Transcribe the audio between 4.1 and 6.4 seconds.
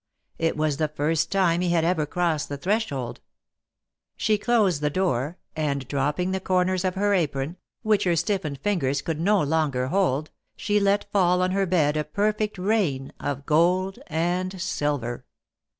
She closed the door, and dropping the